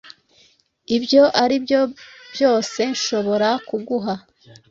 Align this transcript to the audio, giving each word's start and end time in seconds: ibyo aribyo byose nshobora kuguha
ibyo 0.95 1.23
aribyo 1.43 1.81
byose 2.33 2.79
nshobora 2.95 3.49
kuguha 3.67 4.13